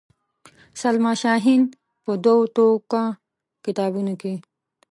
سلما 0.81 1.11
شاهین 1.21 1.61
په 2.03 2.11
دوو 2.23 2.43
ټوکه 2.55 3.03
کتابونو 3.65 4.13
کې. 4.21 4.33